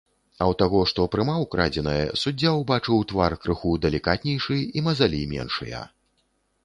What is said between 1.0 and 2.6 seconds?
прымаў крадзенае, суддзя